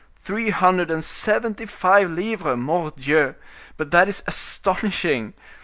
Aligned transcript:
Three 0.15 0.49
hundred 0.49 0.89
and 0.89 1.03
seventy 1.03 1.67
five 1.67 2.09
livres! 2.09 2.57
Mordioux! 2.57 3.35
but 3.77 3.91
that 3.91 4.07
is 4.07 4.23
astonishing! 4.25 5.35